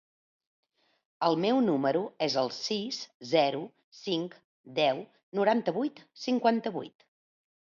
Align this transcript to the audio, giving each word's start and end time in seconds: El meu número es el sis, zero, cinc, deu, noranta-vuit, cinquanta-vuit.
El 1.27 1.35
meu 1.43 1.59
número 1.65 2.01
es 2.27 2.37
el 2.43 2.49
sis, 2.59 3.01
zero, 3.33 3.61
cinc, 3.99 4.35
deu, 4.83 5.05
noranta-vuit, 5.41 6.03
cinquanta-vuit. 6.25 7.07